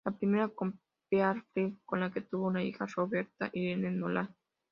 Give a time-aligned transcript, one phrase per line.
[0.03, 0.79] La primera con
[1.11, 4.35] Pearl Fields, con la que tuvo una hija, Roberta Irene Nolan.